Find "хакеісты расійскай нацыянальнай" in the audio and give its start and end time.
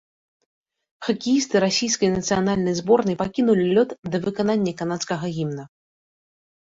1.07-2.77